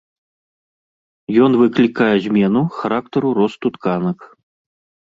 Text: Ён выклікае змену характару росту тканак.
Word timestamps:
Ён 1.47 1.51
выклікае 1.65 2.09
змену 2.25 2.61
характару 2.81 3.27
росту 3.43 3.67
тканак. 3.79 4.19